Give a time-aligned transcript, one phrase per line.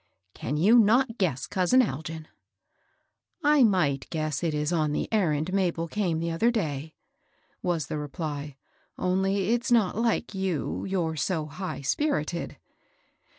[0.41, 2.25] "Can you not guess, cousin Algin?"
[3.55, 6.95] I might guess it is on the errand Mabel came the other day,"
[7.61, 8.55] was the reply,"
[8.97, 12.57] only it's not like you,— you're so high spirited."